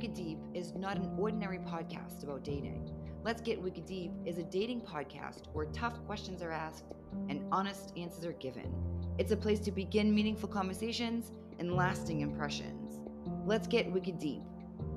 [0.00, 2.90] Wicked Deep is not an ordinary podcast about dating.
[3.22, 6.84] Let's Get Wicked Deep is a dating podcast where tough questions are asked
[7.28, 8.72] and honest answers are given.
[9.18, 12.98] It's a place to begin meaningful conversations and lasting impressions.
[13.44, 14.40] Let's Get Wicked Deep,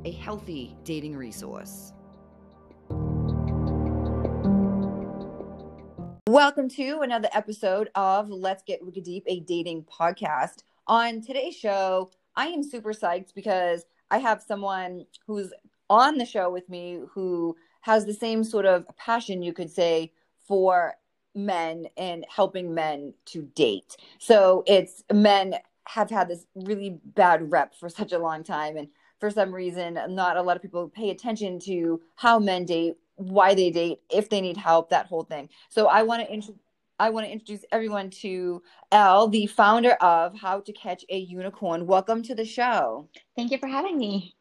[0.05, 1.91] a healthy dating resource.
[6.29, 10.63] Welcome to another episode of Let's Get Wicked Deep, a dating podcast.
[10.87, 15.51] On today's show, I am super psyched because I have someone who's
[15.89, 20.11] on the show with me who has the same sort of passion, you could say,
[20.47, 20.93] for
[21.33, 23.97] men and helping men to date.
[24.19, 25.55] So it's men
[25.87, 28.77] have had this really bad rep for such a long time.
[28.77, 28.87] And
[29.19, 33.55] for some reason, not a lot of people pay attention to how men date, why
[33.55, 35.49] they date, if they need help, that whole thing.
[35.69, 36.59] So I want to introduce.
[37.03, 41.85] I want to introduce everyone to Elle, the founder of How to Catch a Unicorn.
[41.85, 43.09] Welcome to the show.
[43.35, 44.37] Thank you for having me.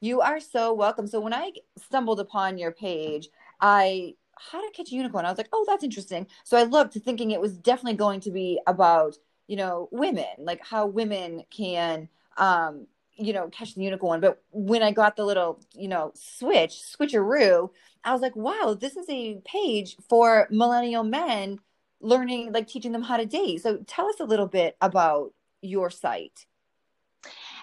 [0.00, 1.06] You are so welcome.
[1.06, 3.28] So when I stumbled upon your page,
[3.60, 5.24] I how to catch a unicorn.
[5.24, 6.26] I was like, oh, that's interesting.
[6.42, 9.14] So I looked, thinking it was definitely going to be about
[9.46, 12.08] you know women, like how women can
[12.38, 14.20] um, you know catch the unicorn.
[14.20, 17.70] But when I got the little you know switch switcheroo,
[18.02, 21.60] I was like, wow, this is a page for millennial men
[22.00, 23.62] learning, like teaching them how to date.
[23.62, 26.46] So tell us a little bit about your site.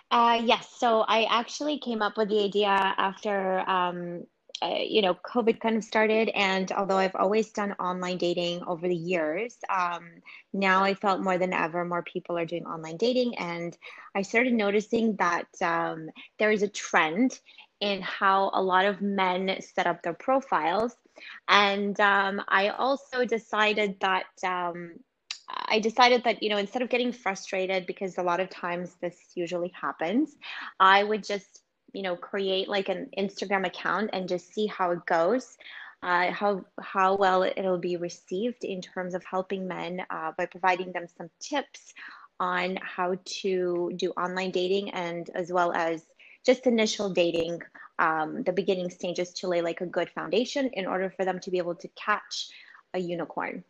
[0.10, 0.70] Uh, yes.
[0.78, 4.24] So I actually came up with the idea after, um,
[4.62, 6.30] uh, you know, COVID kind of started.
[6.30, 10.08] And although I've always done online dating over the years, um,
[10.54, 13.38] now I felt more than ever more people are doing online dating.
[13.38, 13.78] And
[14.16, 17.40] I started noticing that um, there is a trend
[17.82, 20.96] in how a lot of men set up their profiles.
[21.48, 24.94] And um, I also decided that um,
[25.50, 29.18] I decided that, you know, instead of getting frustrated, because a lot of times this
[29.36, 30.36] usually happens,
[30.80, 35.06] I would just, you know, create like an Instagram account and just see how it
[35.06, 35.58] goes.
[36.04, 40.92] Uh, how how well it'll be received in terms of helping men uh, by providing
[40.92, 41.92] them some tips
[42.40, 46.06] on how to do online dating and as well as
[46.46, 47.60] just initial dating
[48.00, 51.52] um, the beginning stages to lay like a good foundation in order for them to
[51.52, 52.50] be able to catch
[52.94, 53.64] a unicorn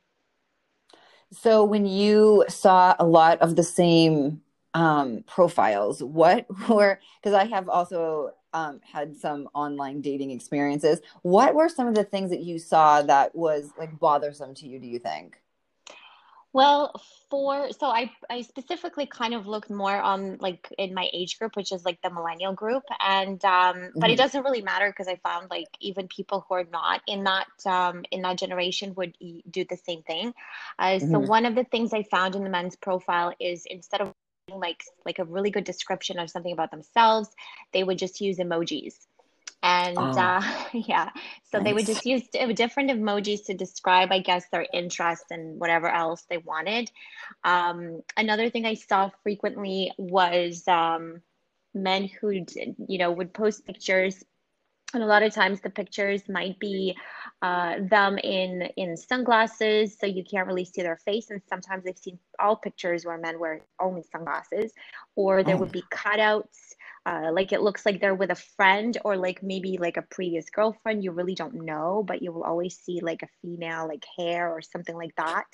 [1.32, 4.42] so when you saw a lot of the same
[4.74, 11.02] um, profiles, what were because I have also um, had some online dating experiences.
[11.24, 14.80] What were some of the things that you saw that was like bothersome to you?
[14.80, 15.42] Do you think?
[16.53, 17.00] Well,
[17.30, 21.56] for so I I specifically kind of looked more on like in my age group,
[21.56, 24.00] which is like the millennial group, and um, mm-hmm.
[24.00, 24.24] but it mm-hmm.
[24.24, 28.06] doesn't really matter because I found like even people who are not in that um,
[28.12, 30.34] in that generation would do the same thing.
[30.80, 31.12] Uh, mm-hmm.
[31.12, 34.14] So one of the things I found in the men's profile is instead of
[34.50, 37.29] like like a really good description of something about themselves,
[37.74, 38.96] they would just use emojis
[39.67, 40.41] and oh, uh,
[40.73, 41.09] yeah.
[41.51, 41.66] So nice.
[41.66, 42.23] they would just use
[42.53, 46.89] different emojis to describe i guess their interest and whatever else they wanted.
[47.44, 51.22] Um, another thing i saw frequently was um,
[51.73, 52.45] men who
[52.88, 54.23] you know would post pictures.
[54.94, 56.95] And a lot of times the pictures might be
[57.41, 61.29] uh, them in in sunglasses so you can't really see their face.
[61.29, 64.72] And sometimes i've seen all pictures where men wear only sunglasses
[65.17, 65.59] or there oh.
[65.59, 66.77] would be cutouts
[67.07, 70.50] uh, like it looks like they're with a friend or like maybe like a previous
[70.50, 74.51] girlfriend you really don't know but you will always see like a female like hair
[74.51, 75.46] or something like that.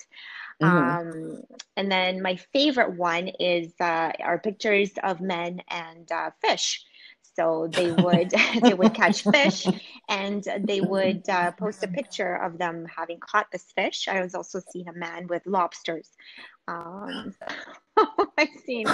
[0.60, 0.76] Mm-hmm.
[0.76, 1.42] um,
[1.76, 6.84] and then my favorite one is uh, our pictures of men and uh, fish.
[7.36, 8.30] So they would
[8.62, 9.66] they would catch fish
[10.08, 14.08] and they would uh, post a picture of them having caught this fish.
[14.08, 16.10] I was also seeing a man with lobsters
[16.66, 17.34] um,
[18.38, 18.86] I've seen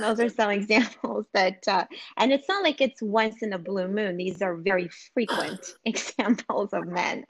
[0.00, 1.84] those are some examples that, uh,
[2.16, 4.16] and it's not like it's once in a blue moon.
[4.16, 7.24] These are very frequent examples of men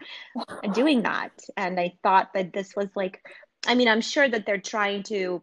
[0.72, 1.32] doing that.
[1.56, 3.24] And I thought that this was like,
[3.66, 5.42] I mean, I'm sure that they're trying to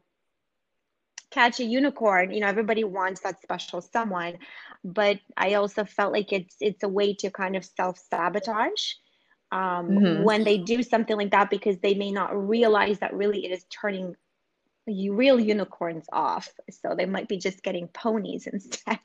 [1.31, 2.31] catch a unicorn.
[2.31, 4.37] You know, everybody wants that special someone,
[4.83, 8.93] but I also felt like it's it's a way to kind of self sabotage.
[9.51, 10.23] Um, mm-hmm.
[10.23, 13.63] when they do something like that because they may not realize that really it is
[13.65, 14.15] turning
[14.87, 16.49] real unicorns off.
[16.69, 18.99] So they might be just getting ponies instead.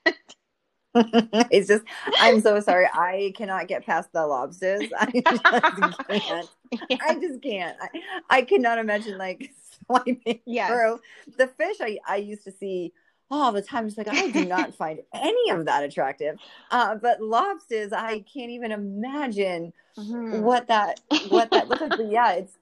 [0.94, 1.84] it's just
[2.18, 2.88] I'm so sorry.
[2.92, 4.82] I cannot get past the lobsters.
[4.98, 6.48] I just can't.
[6.88, 6.96] Yeah.
[7.06, 7.76] I just can't.
[7.80, 7.88] I,
[8.30, 9.50] I cannot imagine like
[9.86, 10.70] swiping yes.
[10.70, 11.00] through
[11.36, 12.92] the fish I, I used to see
[13.30, 13.86] all the time.
[13.86, 16.38] It's like I do not find any of that attractive.
[16.70, 20.40] Uh, but lobsters, I can't even imagine mm-hmm.
[20.40, 21.90] what that what that looks like.
[21.90, 22.57] But yeah, it's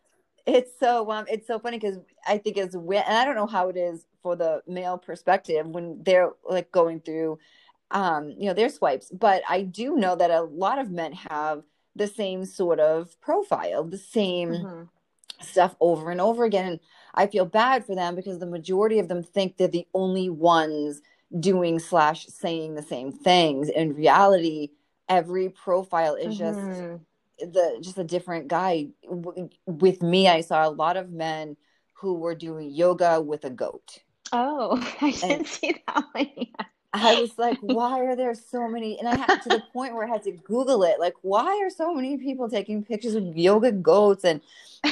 [0.46, 3.46] it's so um it's so funny because I think as when and I don't know
[3.46, 7.38] how it is for the male perspective when they're like going through
[7.90, 9.10] um, you know, their swipes.
[9.10, 11.62] But I do know that a lot of men have
[11.94, 14.82] the same sort of profile, the same mm-hmm.
[15.40, 16.72] stuff over and over again.
[16.72, 16.80] And
[17.14, 21.00] I feel bad for them because the majority of them think they're the only ones
[21.40, 23.68] doing slash saying the same things.
[23.68, 24.70] In reality,
[25.08, 26.68] every profile is mm-hmm.
[26.68, 27.02] just
[27.38, 28.88] the just a different guy.
[29.66, 31.56] With me, I saw a lot of men
[31.94, 33.98] who were doing yoga with a goat.
[34.32, 36.30] Oh, I didn't and, see that one.
[36.36, 36.66] Yet.
[36.92, 38.98] I was like, why are there so many?
[38.98, 40.98] And I had to the point where I had to Google it.
[40.98, 44.40] Like, why are so many people taking pictures of yoga goats and,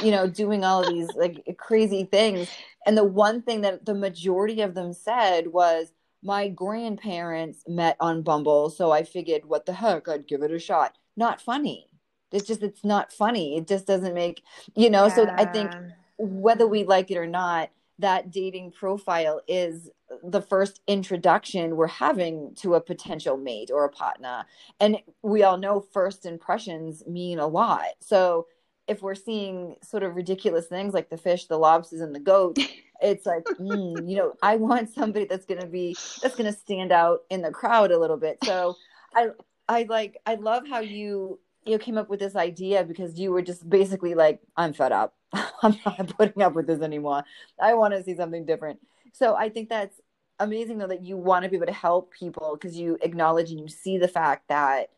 [0.03, 2.49] you know, doing all of these like crazy things?
[2.85, 5.91] And the one thing that the majority of them said was,
[6.21, 8.71] my grandparents met on Bumble.
[8.71, 10.07] So I figured, what the heck?
[10.07, 10.95] I'd give it a shot.
[11.15, 11.87] Not funny.
[12.35, 13.57] It's just, it's not funny.
[13.57, 14.43] It just doesn't make,
[14.75, 15.15] you know, yeah.
[15.15, 15.71] so I think
[16.17, 19.89] whether we like it or not, that dating profile is
[20.21, 24.45] the first introduction we're having to a potential mate or a partner.
[24.79, 27.85] And we all know first impressions mean a lot.
[28.01, 28.47] So
[28.87, 32.59] if we're seeing sort of ridiculous things like the fish, the lobsters, and the goat
[33.01, 36.57] it's like, mm, you know, I want somebody that's going to be, that's going to
[36.57, 38.37] stand out in the crowd a little bit.
[38.43, 38.75] So
[39.13, 39.29] I,
[39.67, 43.41] I like, I love how you, you came up with this idea because you were
[43.41, 45.15] just basically like, I'm fed up.
[45.33, 47.23] I'm not putting up with this anymore.
[47.59, 48.79] I want to see something different.
[49.13, 49.99] So I think that's
[50.39, 53.59] amazing though that you want to be able to help people because you acknowledge and
[53.59, 54.89] you see the fact that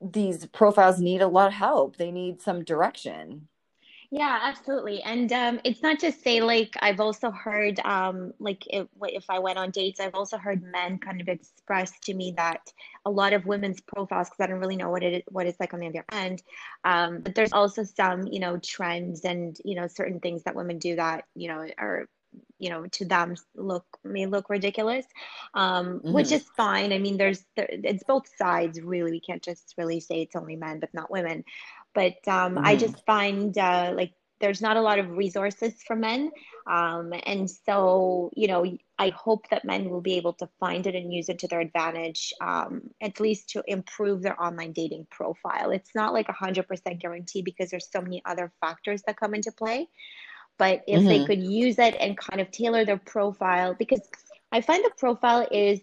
[0.00, 1.96] these profiles need a lot of help.
[1.96, 3.48] They need some direction.
[4.12, 5.02] Yeah, absolutely.
[5.02, 9.38] And um, it's not just say like I've also heard um, like if, if I
[9.38, 12.72] went on dates, I've also heard men kind of express to me that
[13.04, 15.74] a lot of women's profiles because I don't really know what it what it's like
[15.74, 16.42] on the other end.
[16.82, 20.78] Um, but there's also some you know trends and you know certain things that women
[20.78, 22.08] do that you know are
[22.58, 25.06] you know to them look may look ridiculous
[25.54, 26.12] um mm-hmm.
[26.12, 29.98] which is fine i mean there's there, it's both sides really we can't just really
[29.98, 31.42] say it's only men but not women
[31.94, 32.64] but um, mm.
[32.64, 32.80] I mm-hmm.
[32.80, 36.30] just find uh, like there's not a lot of resources for men.
[36.66, 38.64] Um, and so, you know,
[38.98, 41.60] I hope that men will be able to find it and use it to their
[41.60, 45.70] advantage, um, at least to improve their online dating profile.
[45.70, 49.52] It's not like a 100% guarantee because there's so many other factors that come into
[49.52, 49.88] play.
[50.58, 51.08] But if mm-hmm.
[51.08, 54.00] they could use it and kind of tailor their profile, because
[54.52, 55.80] I find the profile is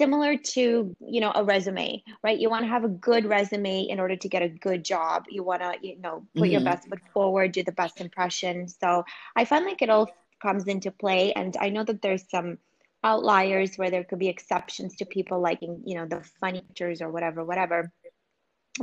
[0.00, 2.38] similar to you know a resume right?
[2.38, 5.24] You want to have a good resume in order to get a good job.
[5.28, 6.52] You want to you know put mm-hmm.
[6.52, 8.68] your best foot forward do the best impression.
[8.68, 9.04] So
[9.36, 10.08] i find like it all
[10.46, 12.56] comes into play and i know that there's some
[13.04, 17.10] outliers where there could be exceptions to people liking you know the funny pictures or
[17.10, 17.92] whatever whatever.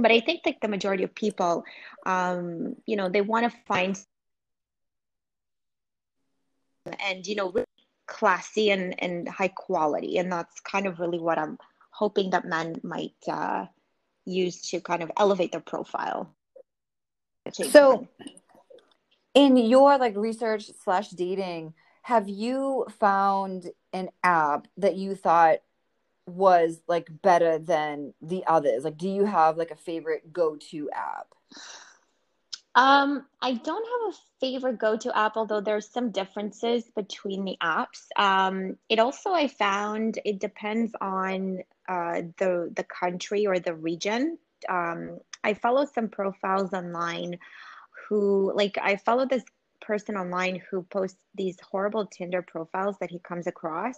[0.03, 1.63] But i think like the majority of people
[2.05, 3.93] um you know they want to find
[7.09, 7.47] and you know
[8.07, 10.17] classy and, and high quality.
[10.17, 11.57] And that's kind of really what I'm
[11.91, 13.65] hoping that men might uh,
[14.25, 16.33] use to kind of elevate their profile.
[17.51, 18.07] So,
[19.33, 25.59] in your like research slash dating, have you found an app that you thought
[26.25, 28.83] was like better than the others?
[28.83, 31.27] Like, do you have like a favorite go to app?
[32.77, 38.05] Um, I don't have a favorite go-to app, although there's some differences between the apps.
[38.17, 44.37] Um, it also I found it depends on uh, the the country or the region.
[44.69, 47.39] Um, I follow some profiles online
[48.07, 49.43] who like I follow this
[49.81, 53.95] person online who posts these horrible Tinder profiles that he comes across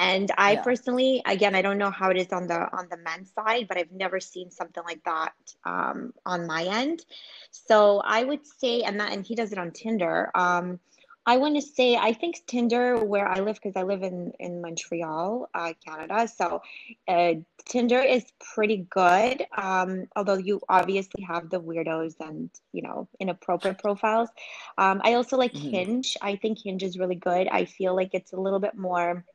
[0.00, 0.62] and I yeah.
[0.62, 3.76] personally, again, I don't know how it is on the on the men's side, but
[3.76, 5.34] I've never seen something like that
[5.66, 7.04] um, on my end.
[7.50, 10.30] So I would say, and that, and he does it on Tinder.
[10.34, 10.80] Um,
[11.26, 14.62] I want to say I think Tinder, where I live, because I live in in
[14.62, 16.26] Montreal, uh, Canada.
[16.28, 16.62] So
[17.06, 17.34] uh,
[17.66, 19.44] Tinder is pretty good.
[19.54, 24.30] Um, although you obviously have the weirdos and you know inappropriate profiles.
[24.78, 25.68] Um, I also like mm-hmm.
[25.68, 26.16] Hinge.
[26.22, 27.48] I think Hinge is really good.
[27.48, 29.26] I feel like it's a little bit more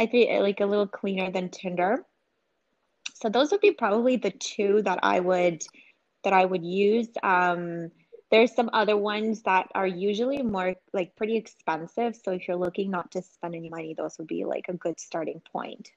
[0.00, 2.06] I think uh, like a little cleaner than Tinder.
[3.14, 5.62] So those would be probably the two that I would
[6.24, 7.08] that I would use.
[7.22, 7.90] Um,
[8.30, 12.16] there's some other ones that are usually more like pretty expensive.
[12.16, 14.98] So if you're looking not to spend any money, those would be like a good
[14.98, 15.90] starting point.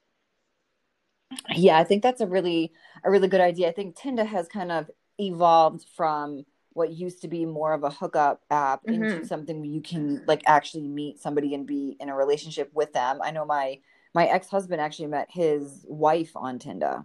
[1.54, 2.72] Yeah, I think that's a really
[3.04, 3.68] a really good idea.
[3.68, 6.44] I think Tinder has kind of evolved from
[6.74, 9.02] what used to be more of a hookup app mm-hmm.
[9.02, 12.92] into something where you can like actually meet somebody and be in a relationship with
[12.92, 13.20] them.
[13.22, 13.78] I know my
[14.14, 17.04] my ex-husband actually met his wife on Tinder.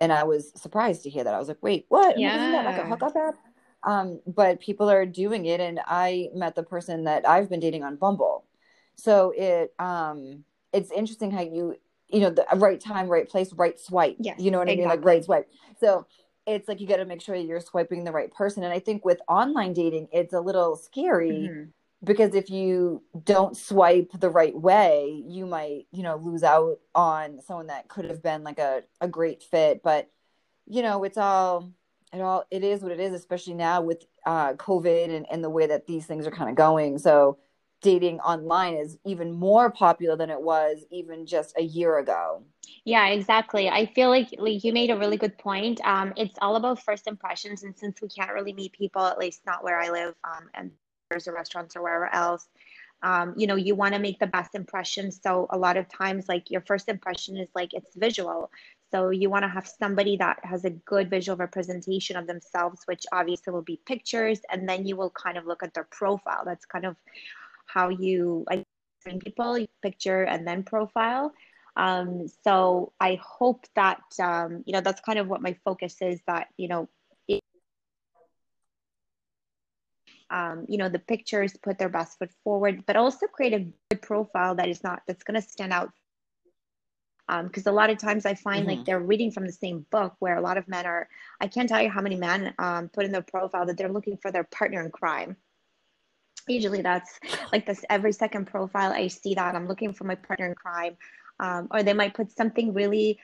[0.00, 1.34] And I was surprised to hear that.
[1.34, 2.18] I was like, wait, what?
[2.18, 2.34] Yeah.
[2.36, 3.34] Isn't that like a hookup app?
[3.84, 7.84] Um, but people are doing it and I met the person that I've been dating
[7.84, 8.44] on Bumble.
[8.96, 11.76] So it um it's interesting how you
[12.08, 14.84] you know the right time right place right swipe Yes, you know what i mean
[14.84, 15.12] like exactly.
[15.12, 15.48] right swipe
[15.80, 16.06] so
[16.46, 19.04] it's like you got to make sure you're swiping the right person and i think
[19.04, 21.68] with online dating it's a little scary Mhm.
[22.04, 27.40] Because if you don't swipe the right way you might you know lose out on
[27.42, 30.10] someone that could have been like a, a great fit but
[30.66, 31.70] you know it's all
[32.12, 35.50] it all it is what it is especially now with uh covid and, and the
[35.50, 37.38] way that these things are kind of going so
[37.80, 42.44] dating online is even more popular than it was even just a year ago
[42.84, 43.68] Yeah, exactly.
[43.68, 45.80] I feel like like you made a really good point.
[45.84, 49.42] Um, it's all about first impressions, and since we can't really meet people, at least
[49.46, 50.70] not where I live, um, and
[51.12, 52.48] or restaurants or wherever else,
[53.02, 55.10] um, you know, you want to make the best impression.
[55.10, 58.50] So a lot of times, like your first impression is like it's visual.
[58.92, 63.04] So you want to have somebody that has a good visual representation of themselves, which
[63.10, 66.42] obviously will be pictures, and then you will kind of look at their profile.
[66.44, 66.96] That's kind of
[67.66, 68.64] how you like
[69.24, 71.32] people, picture and then profile.
[71.76, 76.20] Um, so I hope that um, you know that's kind of what my focus is.
[76.26, 76.88] That you know,
[77.26, 77.40] it,
[80.32, 84.02] um, you know, the pictures put their best foot forward, but also create a good
[84.02, 85.90] profile that is not that's going to stand out.
[87.44, 88.84] Because a lot of times I find like Mhm.
[88.84, 91.08] they're reading from the same book, where a lot of men are.
[91.40, 94.18] I can't tell you how many men um, put in their profile that they're looking
[94.18, 95.36] for their partner in crime.
[96.46, 97.20] Usually that's
[97.52, 100.96] like this every second profile I see that I'm looking for my partner in crime.
[101.40, 103.18] Um, or they might put something really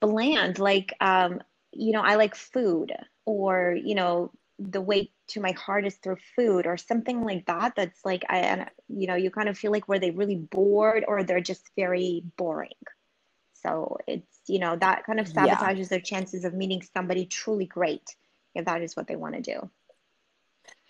[0.00, 1.40] bland, like, um,
[1.72, 2.92] you know, I like food,
[3.26, 7.74] or, you know, the way to my heart is through food, or something like that.
[7.74, 11.04] That's like, I, and, you know, you kind of feel like were they really bored
[11.08, 12.70] or they're just very boring.
[13.54, 17.66] So it's, you know, that kind of yeah sabotages their chances of meeting somebody truly
[17.66, 18.16] great
[18.54, 19.70] if that is what they want to do.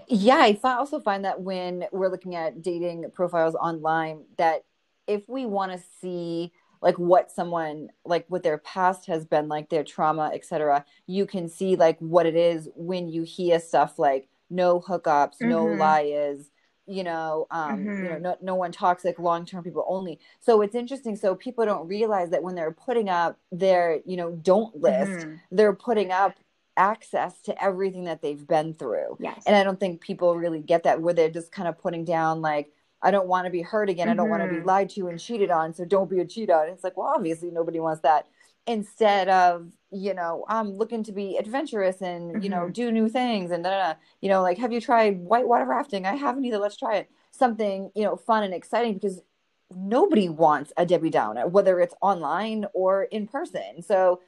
[0.08, 4.64] Yeah, I also find that when we're looking at dating profiles online, that
[5.06, 9.68] if we want to see like what someone like what their past has been like,
[9.68, 14.28] their trauma, etc., you can see like what it is when you hear stuff like
[14.50, 15.78] no hookups, no Mm-hmm.
[15.78, 16.50] liars,
[16.86, 18.22] you know, um, you know, Mm-hmm.
[18.22, 20.18] no no one toxic, long-term people only.
[20.40, 21.16] So it's interesting.
[21.16, 25.34] So people don't realize that when they're putting up their, you know, don't list, Mm-hmm.
[25.50, 26.38] they're putting up
[26.76, 29.42] access to everything that they've been through Yes.
[29.44, 32.40] and I don't think people really get that where they're just kind of putting down
[32.40, 32.72] like
[33.02, 34.08] I don't want to be hurt again.
[34.08, 34.66] I don't want to be Mm-hmm.
[34.66, 35.74] lied to and cheated on.
[35.74, 36.68] So don't be a cheat on.
[36.68, 38.26] It's like, well, obviously nobody wants that.
[38.66, 42.72] Instead of, you know, I'm looking to be adventurous and, you know, Mm-hmm.
[42.72, 43.98] do new things and da, da, da.
[44.20, 46.06] you know, like, have you tried whitewater rafting?
[46.06, 46.58] I haven't either.
[46.58, 47.10] Let's try it.
[47.32, 49.22] Something, you know, fun and exciting because
[49.74, 53.82] nobody wants a Debbie Downer, whether it's online or in person.
[53.82, 54.20] So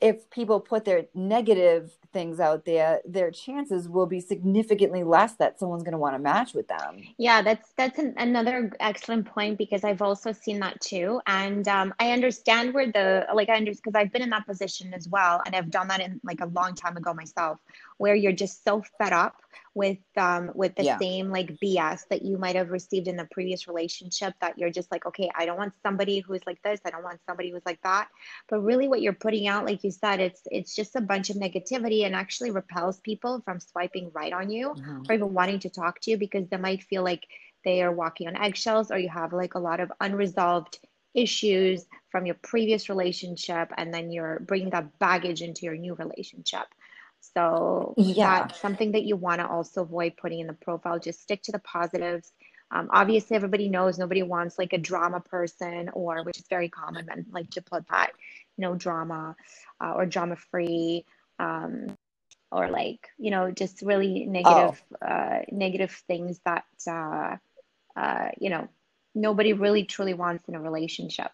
[0.00, 5.58] if people put their negative things out there, their chances will be significantly less that
[5.58, 7.02] someone's going to want to match with them.
[7.18, 11.92] Yeah, that's that's an, another excellent point because I've also seen that too, and um,
[12.00, 15.42] I understand where the like I understand because I've been in that position as well,
[15.44, 17.58] and I've done that in like a long time ago myself,
[17.98, 19.36] where you're just so fed up
[19.74, 20.98] with um with the Yeah.
[21.00, 24.90] same like BS that you might have received in the previous relationship that you're just
[24.90, 27.80] like, okay, I don't want somebody who's like this, I don't want somebody who's like
[27.82, 28.08] that,
[28.48, 31.36] but really what you're putting out, like you said, it's it's just a bunch of
[31.36, 34.76] negativity and actually repels people from swiping right on you
[35.08, 37.22] or even wanting to talk to you because they might feel like
[37.64, 40.78] they are walking on eggshells or you have like a lot of unresolved
[41.14, 46.66] issues from your previous relationship and then you're bringing that baggage into your new relationship.
[47.36, 48.48] So Yeah.
[48.62, 51.00] something that you want to also avoid putting in the profile.
[51.00, 52.32] Just stick to the positives.
[52.72, 57.06] Um, obviously, everybody knows nobody wants like a drama person, or which is very common,
[57.06, 58.12] men like to put that,
[58.58, 59.36] no drama,
[59.84, 61.06] uh, or drama free.
[61.40, 61.88] Um,
[62.52, 67.36] or like you know just really Oh, negative uh negative things that uh
[67.96, 68.68] uh you know
[69.14, 71.32] nobody really truly wants in a relationship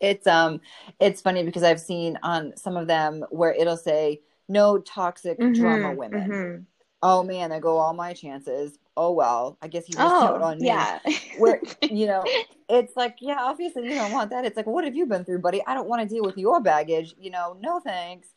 [0.00, 0.60] it's um
[1.00, 5.88] it's funny because I've seen on some of them where it'll say no toxic drama
[5.88, 6.30] mm-hmm women.
[6.30, 6.62] mm-hmm
[7.02, 8.78] Oh man, there go all my chances.
[8.96, 10.66] Oh well, I guess you out oh on me.
[10.66, 10.98] yeah
[11.38, 12.22] Where you know,
[12.68, 14.44] it's like, yeah, obviously you don't want that.
[14.44, 15.62] It's like, what have you been through, buddy?
[15.66, 17.14] I don't want to deal with your baggage.
[17.18, 18.28] You know, no thanks.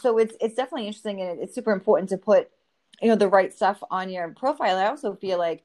[0.00, 2.50] So it's it's definitely interesting and it's super important to put,
[3.02, 4.76] you know, the right stuff on your profile.
[4.76, 5.64] I also feel like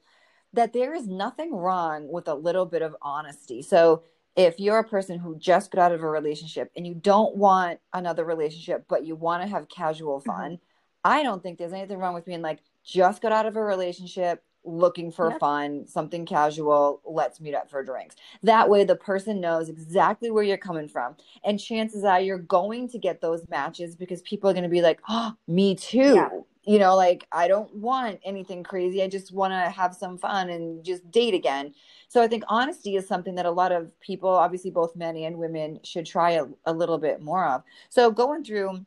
[0.52, 3.62] that there is nothing wrong with a little bit of honesty.
[3.62, 4.02] So
[4.36, 7.80] if you're a person who just got out of a relationship and you don't want
[7.92, 10.58] another relationship, but you want to have casual hmm fun,
[11.04, 14.42] I don't think there's anything wrong with being like, just got out of a relationship,
[14.64, 18.16] looking for yep fun, something casual, let's meet up for drinks.
[18.42, 21.16] That way, the person knows exactly where you're coming from.
[21.44, 24.82] And chances are you're going to get those matches because people are going to be
[24.82, 26.46] like, oh, me yeah too.
[26.64, 30.50] You know like i don't want anything crazy i just want to have some fun
[30.50, 31.72] and just date again
[32.08, 35.36] so i think honesty is something that a lot of people obviously both men and
[35.36, 38.84] women should try a, a little bit more of so going through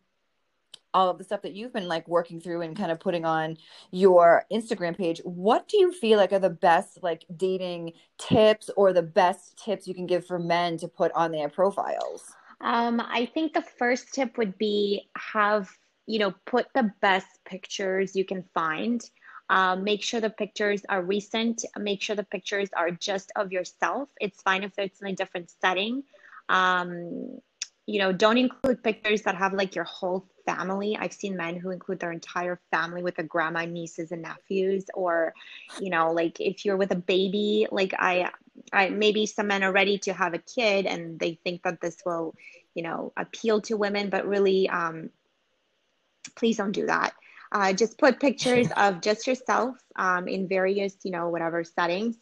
[0.94, 3.58] all of the stuff that you've been like working through and kind of putting on
[3.92, 8.94] your Instagram page, what do you feel like are the best like dating tips or
[8.94, 12.32] the best tips you can give for men to put on their profiles?
[12.62, 15.70] Um, I think the first tip would be have,
[16.06, 19.04] you know, put the best pictures you can find.
[19.50, 21.66] Um, make sure the pictures are recent.
[21.78, 24.10] Make sure the pictures are just of yourself.
[24.20, 26.04] It's fine if it's in a different setting.
[26.50, 27.40] Um,
[27.86, 30.98] you know, don't include pictures that have like your whole family.
[30.98, 35.34] I've seen men who include their entire family with a grandma, nieces, and nephews, or,
[35.82, 38.30] you know, like if you're with a baby, like I,
[38.72, 41.98] I maybe some men are ready to have a kid and they think that this
[42.06, 42.36] will,
[42.74, 45.10] you know, appeal to women, but really, um,
[46.36, 47.14] please don't do that.
[47.52, 52.18] Uh, just put pictures of just yourself um, in various, you know, whatever settings.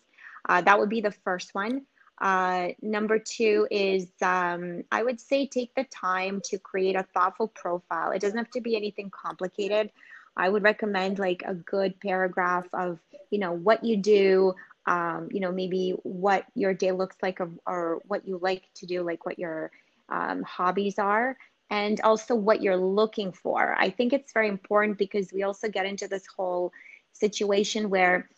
[0.48, 1.86] Uh, that would be the first one.
[2.20, 7.48] Uh, number two is um, I would say take the time to create a thoughtful
[7.48, 8.12] profile.
[8.12, 9.92] It doesn't have to be anything complicated.
[10.38, 13.00] I would recommend like a good paragraph of,
[13.32, 14.54] you know, what you do,
[14.86, 18.86] um, you know, maybe what your day looks like or, or what you like to
[18.86, 19.72] do, like what your
[20.10, 21.38] um, hobbies are,
[21.72, 23.76] and also what you're looking for.
[23.80, 26.74] I think it's very important because we also get into this whole
[27.14, 28.30] situation where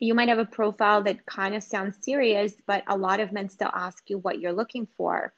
[0.00, 3.48] you might have a profile that kind of sounds serious, but a lot of men
[3.48, 5.32] still ask you what you're looking for.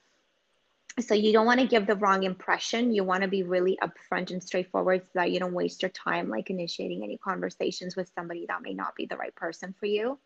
[0.98, 2.92] So you don't want to give the wrong impression.
[2.92, 6.28] You want to be really upfront and straightforward so that you don't waste your time
[6.28, 10.18] like initiating any conversations with somebody that may not be the right person for you.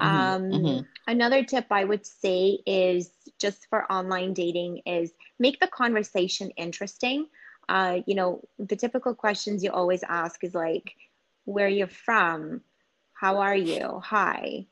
[0.00, 0.80] Mm-hmm, um, mm-hmm.
[1.06, 7.26] Another tip I would say is just for online dating is make the conversation interesting.
[7.68, 10.94] Uh, you know, the typical questions you always ask is like,
[11.44, 12.60] where you're from,
[13.12, 14.00] how are you?
[14.04, 14.66] Hi.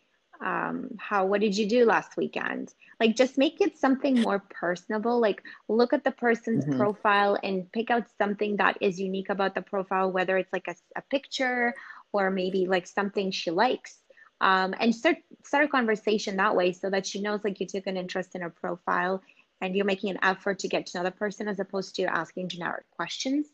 [0.45, 2.73] Um, how, what did you do last weekend?
[3.01, 5.21] Like, just make it something more personable.
[5.21, 6.79] Like, look at the person's mm-hmm.
[6.79, 10.77] profile and pick out something that is unique about the profile, whether it's like a,
[10.97, 11.75] a picture
[12.13, 13.99] or maybe like something she likes.
[14.41, 17.87] Um, and start start a conversation that way so that she knows like you took
[17.87, 19.23] an interest in her profile
[19.61, 22.49] and you're making an effort to get to know the person as opposed to asking
[22.49, 23.47] generic questions.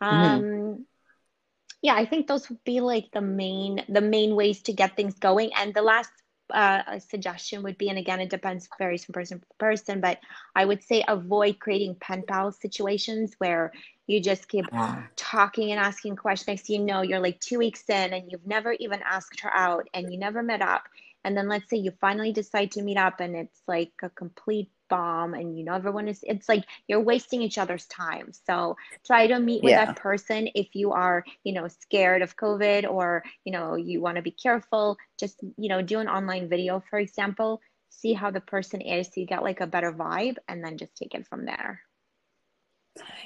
[0.00, 0.44] Mm-hmm.
[0.44, 0.86] Um,
[1.82, 5.14] yeah i think those would be like the main the main ways to get things
[5.14, 6.10] going and the last
[6.50, 10.18] uh, suggestion would be and again it depends varies from person to person but
[10.54, 13.72] i would say avoid creating pen pal situations where
[14.06, 15.06] you just keep ah.
[15.16, 18.72] talking and asking questions next you know you're like two weeks in and you've never
[18.72, 20.84] even asked her out and you never met up
[21.24, 24.70] and then let's say you finally decide to meet up and it's like a complete
[24.88, 29.26] bomb and you know everyone is it's like you're wasting each other's time so try
[29.26, 29.84] to meet with yeah.
[29.84, 34.16] that person if you are you know scared of covid or you know you want
[34.16, 38.40] to be careful just you know do an online video for example see how the
[38.40, 41.44] person is so you get like a better vibe and then just take it from
[41.44, 41.80] there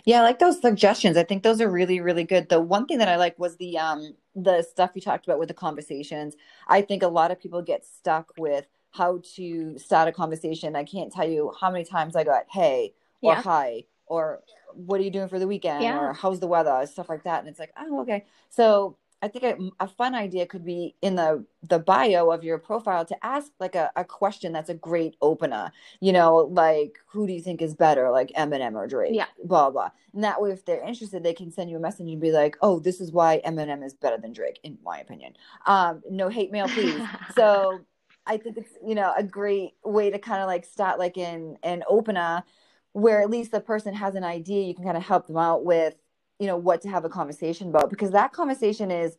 [0.05, 1.17] yeah, I like those suggestions.
[1.17, 2.49] I think those are really, really good.
[2.49, 5.49] The one thing that I like was the um the stuff you talked about with
[5.49, 6.35] the conversations.
[6.69, 10.77] I think a lot of people get stuck with how to start a conversation.
[10.77, 13.43] I can't tell you how many times I got hey or yeah.
[13.43, 14.43] hi or
[14.75, 15.83] what are you doing for the weekend?
[15.83, 15.99] Yeah.
[15.99, 16.87] or how's the weather?
[16.87, 17.41] stuff like that.
[17.41, 18.25] And it's like oh okay.
[18.51, 22.59] So i think a, a, fun idea could be in the the bio of your
[22.59, 25.71] profile to ask like a, a question that's a great opener.
[26.01, 29.15] You know like who do you think is better like eminem or drake?
[29.15, 29.27] Yeah.
[29.45, 29.91] Blah blah.
[30.13, 32.57] And that way if they're interested they can send you a message and be like
[32.61, 35.35] oh this is why eminem is better than drake in my opinion.
[35.67, 37.01] Um no hate mail please.
[37.35, 37.81] So
[38.27, 41.59] I think it's you know a great way to kind of like start like in
[41.63, 42.45] an opener
[42.93, 44.65] where at least the person has an idea.
[44.65, 45.95] You can kind of help them out with
[46.39, 49.17] you know what to have a conversation about because that conversation is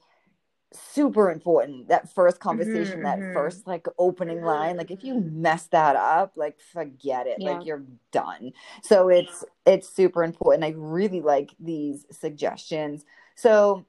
[0.74, 1.89] super important.
[1.89, 3.34] That first conversation mm-hmm, that mm-hmm.
[3.34, 7.38] first like opening line like if you mess that up like forget it.
[7.39, 7.52] Yeah.
[7.52, 8.52] like you're done.
[8.82, 10.63] So it's it's super important.
[10.63, 13.06] I really like these suggestions.
[13.36, 13.86] So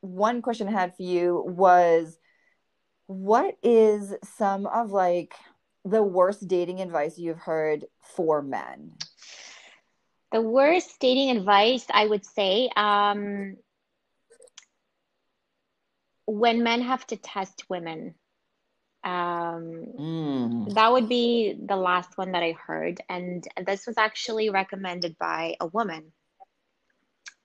[0.00, 2.18] one question i had for you was
[3.06, 5.34] what is some of like
[5.84, 8.92] the worst dating advice you've heard for men?
[10.32, 13.56] The worst dating advice, I would say, um,
[16.26, 18.14] when men have to test women.
[19.04, 20.74] Um, mm.
[20.74, 23.00] That would be the last one that I heard.
[23.08, 26.12] And this was actually recommended by a woman.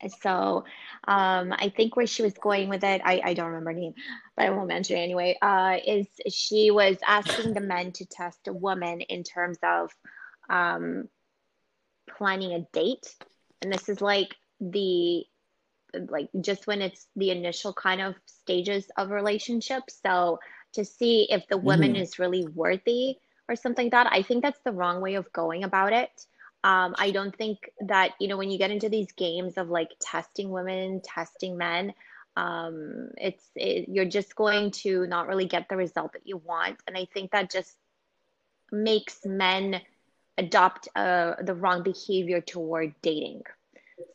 [0.10, 0.66] So
[1.08, 3.94] um, I think where she was going with it, I, I don't remember her name,
[4.36, 8.48] but I won't mention it anyway, uh, is she was asking the men to test
[8.48, 9.92] a woman in terms of
[10.50, 11.10] um,
[12.10, 13.16] planning a date.
[13.62, 15.26] And this is like the
[16.10, 20.00] like just when it's the initial kind of stages of relationships.
[20.02, 20.40] So
[20.74, 22.02] to see if the woman mm-hmm.
[22.02, 23.18] is really worthy
[23.50, 26.26] or something like that, I think that's the wrong way of going about it.
[26.64, 29.90] Um, I don't think that, you know, when you get into these games of like
[30.00, 31.94] testing women, testing men,
[32.38, 36.78] um, it's it, you're just going to not really get the result that you want.
[36.88, 37.76] And I think that just
[38.72, 39.82] makes men
[40.38, 43.44] adopt uh, the wrong behavior toward dating.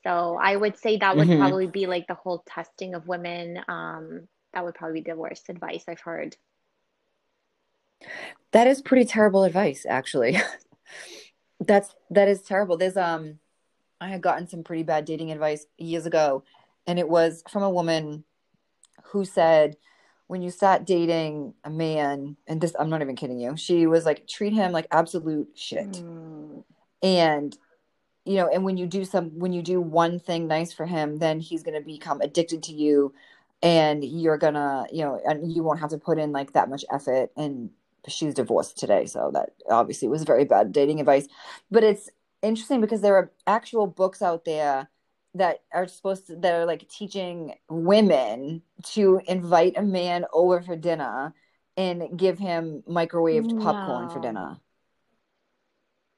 [0.03, 1.41] So I would say that would mm-hmm.
[1.41, 3.61] probably be like the whole testing of women.
[3.69, 6.37] Um, that would probably be the worst advice I've heard.
[8.53, 10.39] That is pretty terrible advice, actually.
[11.67, 12.77] That's that is terrible.
[12.77, 13.39] There's um
[14.01, 16.45] I had gotten some pretty bad dating advice years ago
[16.87, 18.25] and it was from a woman
[19.05, 19.77] who said
[20.29, 23.57] when you start dating a man and this I'm not even kidding you.
[23.57, 25.93] She was like treat him like absolute shit.
[25.93, 26.65] Mm.
[27.03, 27.57] And
[28.25, 31.19] you know, and when you do some when you do one thing nice for him,
[31.19, 33.15] then he's going to become addicted to you
[33.63, 36.69] and you're going to, you know, and you won't have to put in like that
[36.69, 37.71] much effort and
[38.09, 41.29] she's divorced today, so that obviously was very bad dating advice.
[41.71, 42.11] But it's
[42.43, 44.89] interesting because there are actual books out there
[45.35, 50.77] that are supposed to that are like teaching women to invite a man over for
[50.77, 51.35] dinner
[51.77, 53.63] and give him microwaved no.
[53.63, 54.57] popcorn for dinner.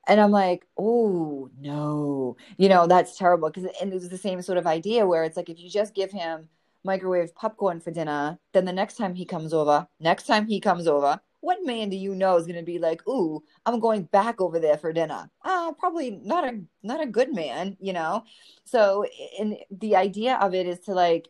[0.06, 4.40] And I'm like, oh no, you know that's terrible because and it was the same
[4.40, 6.48] sort of idea where it's like if you just give him
[6.84, 10.86] microwave popcorn for dinner, then the next time he comes over, next time he comes
[10.86, 14.40] over, what man do you know is going to be like, "Ooh, I'm going back
[14.40, 15.30] over there for dinner"?
[15.44, 18.24] Ah, uh, probably not a not a good man, you know.
[18.64, 19.04] So,
[19.38, 21.28] and the idea of it is to like,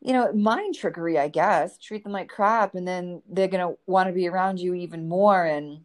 [0.00, 1.78] you know, mind trickery, I guess.
[1.78, 5.08] Treat them like crap, and then they're going to want to be around you even
[5.08, 5.44] more.
[5.44, 5.82] And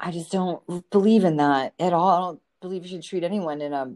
[0.00, 2.08] I just don't believe in that at all.
[2.08, 3.94] I don't believe you should treat anyone in a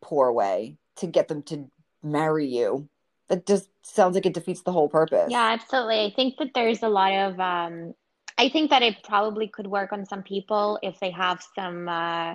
[0.00, 1.70] poor way to get them to
[2.02, 2.88] marry you
[3.32, 5.30] it just sounds like it defeats the whole purpose.
[5.30, 6.04] Yeah, absolutely.
[6.04, 7.94] I think that there's a lot of um
[8.38, 12.34] I think that it probably could work on some people if they have some uh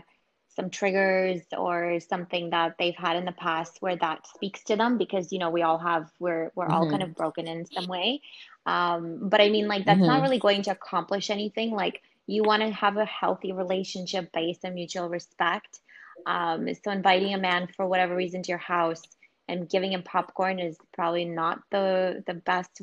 [0.58, 4.98] some triggers or something that they've had in the past where that speaks to them
[4.98, 6.74] because you know we all have we're we're mm-hmm.
[6.74, 7.12] all kind mm-hmm.
[7.12, 8.20] of broken in some way
[8.66, 10.08] um but i mean like that's mm-hmm.
[10.08, 14.66] not really going to accomplish anything like you want to have a healthy relationship based
[14.66, 15.80] on mutual respect
[16.26, 19.04] um so inviting a man for whatever reason to your house
[19.48, 22.82] and giving him popcorn is probably not the the best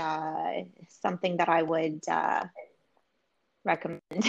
[0.00, 0.52] uh,
[0.88, 2.44] something that I would uh,
[3.64, 4.00] recommend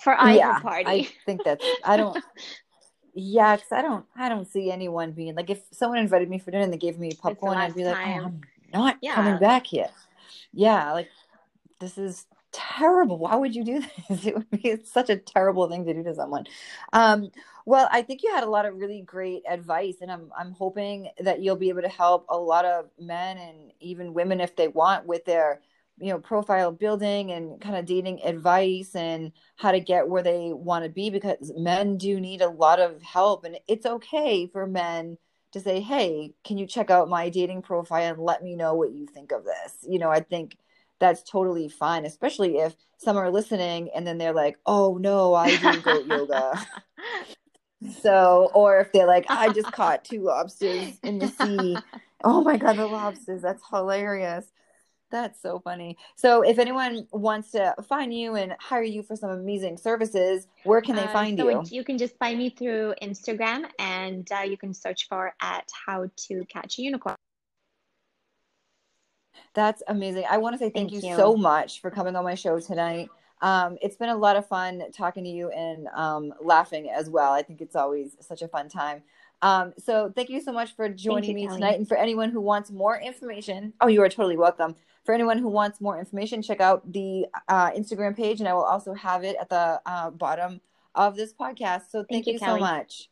[0.00, 0.86] for either yeah, party.
[0.86, 2.22] I think that's I don't.
[3.14, 6.50] yeah, because I don't I don't see anyone being like if someone invited me for
[6.50, 8.40] dinner and they gave me popcorn, I'd be like, oh, I'm
[8.72, 9.14] not yeah.
[9.14, 9.90] coming back here.
[10.52, 11.08] Yeah, like
[11.78, 13.18] this is terrible.
[13.18, 14.26] Why would you do this?
[14.26, 16.44] It would be such a terrible thing to do to someone.
[16.92, 17.30] Um,
[17.66, 21.10] well, I think you had a lot of really great advice, and I'm I'm hoping
[21.18, 24.68] that you'll be able to help a lot of men and even women if they
[24.68, 25.60] want with their
[26.00, 30.50] you know profile building and kind of dating advice and how to get where they
[30.52, 34.66] want to be because men do need a lot of help and it's okay for
[34.66, 35.18] men
[35.52, 38.92] to say hey can you check out my dating profile and let me know what
[38.92, 40.56] you think of this you know i think
[41.00, 45.56] that's totally fine, especially if some are listening and then they're like, oh no, I
[45.56, 46.54] do goat yoga.
[48.02, 51.78] So, or if they're like, I just caught two lobsters in the sea.
[52.22, 53.40] Oh my God, the lobsters.
[53.40, 54.44] That's hilarious.
[55.10, 55.96] That's so funny.
[56.14, 60.82] So, if anyone wants to find you and hire you for some amazing services, where
[60.82, 61.62] can they uh, find so you?
[61.70, 66.10] You can just find me through Instagram and uh, you can search for at how
[66.28, 67.16] to catch a unicorn.
[69.54, 70.24] That's amazing.
[70.30, 72.60] I want to say thank, thank you, you, so much for coming on my show
[72.60, 73.08] tonight.
[73.42, 77.32] Um, it's been a lot of fun talking to you and um, laughing as well.
[77.32, 79.02] I think it's always such a fun time.
[79.42, 81.78] Um, so thank you so much for joining you, me tonight.
[81.78, 84.76] And for anyone who wants more information, oh, you are totally welcome.
[85.04, 88.64] For anyone who wants more information, check out the uh, Instagram page, and I will
[88.64, 90.60] also have it at the uh, bottom
[90.94, 91.90] of this podcast.
[91.90, 93.08] So thank, thank you, you so much.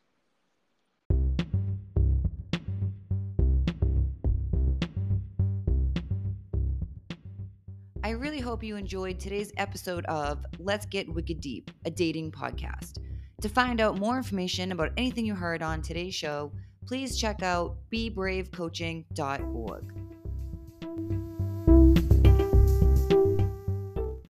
[8.09, 12.97] I really hope you enjoyed today's episode of Let's Get Wicked Deep, a dating podcast.
[13.42, 16.51] To find out more information about anything you heard on today's show,
[16.87, 20.08] please check out bebravecoaching.org.